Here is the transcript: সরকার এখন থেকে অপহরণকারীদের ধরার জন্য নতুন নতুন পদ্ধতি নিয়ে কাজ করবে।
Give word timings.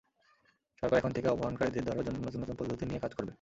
সরকার 0.83 0.97
এখন 0.97 1.11
থেকে 1.13 1.27
অপহরণকারীদের 1.27 1.83
ধরার 1.83 2.05
জন্য 2.05 2.17
নতুন 2.19 2.39
নতুন 2.41 2.55
পদ্ধতি 2.55 2.83
নিয়ে 2.85 3.03
কাজ 3.03 3.11
করবে। 3.13 3.29